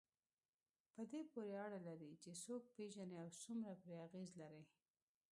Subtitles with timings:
[0.93, 4.63] په دې پورې اړه لري چې څوک پېژنئ او څومره پرې اغېز لرئ.